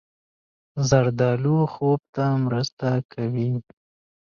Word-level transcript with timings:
زردالو 0.89 1.57
خوب 1.73 1.99
ته 2.15 2.25
مرسته 2.45 2.89
کوي. 3.13 3.49